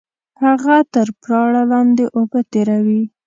هغه 0.43 0.75
تر 0.93 1.07
پراړه 1.21 1.63
لاندې 1.71 2.05
اوبه 2.17 2.39
تېروي 2.51 3.03